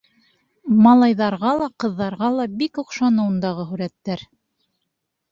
[0.85, 4.25] Малайҙарға ла, ҡыҙҙарға ла бик оҡшаны ундағы һүрәттәр.